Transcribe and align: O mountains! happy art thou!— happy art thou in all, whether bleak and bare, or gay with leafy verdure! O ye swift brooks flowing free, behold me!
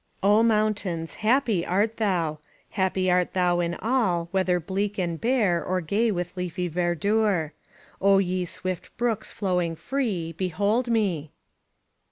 O 0.33 0.41
mountains! 0.41 1.13
happy 1.21 1.63
art 1.63 1.97
thou!— 1.97 2.39
happy 2.71 3.11
art 3.11 3.33
thou 3.33 3.59
in 3.59 3.75
all, 3.75 4.29
whether 4.31 4.59
bleak 4.59 4.97
and 4.97 5.21
bare, 5.21 5.63
or 5.63 5.79
gay 5.79 6.09
with 6.09 6.35
leafy 6.35 6.67
verdure! 6.67 7.51
O 8.01 8.17
ye 8.17 8.45
swift 8.45 8.97
brooks 8.97 9.31
flowing 9.31 9.75
free, 9.75 10.31
behold 10.31 10.89
me! 10.89 11.29